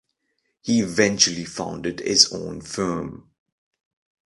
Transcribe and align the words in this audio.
He 0.63 0.79
eventually 0.81 1.45
founded 1.45 1.99
his 1.99 2.33
own 2.33 2.61
firm. 2.61 3.29